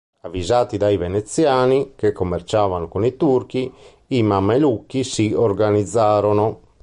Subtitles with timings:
[0.23, 3.71] Avvisati dai veneziani, che commerciavano con i turchi,
[4.07, 6.61] i mamelucchi si organizzarono.